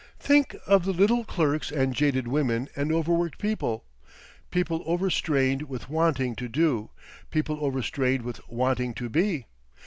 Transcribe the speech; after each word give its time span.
"Think 0.17 0.55
of 0.65 0.83
the 0.83 0.93
little 0.93 1.23
clerks 1.23 1.69
and 1.71 1.93
jaded 1.93 2.27
women 2.27 2.69
and 2.75 2.91
overworked 2.91 3.37
people. 3.37 3.85
People 4.49 4.81
overstrained 4.87 5.69
with 5.69 5.91
wanting 5.91 6.35
to 6.37 6.47
do, 6.49 6.89
people 7.29 7.59
overstrained 7.63 8.23
with 8.23 8.41
wanting 8.49 8.95
to 8.95 9.09
be.... 9.09 9.45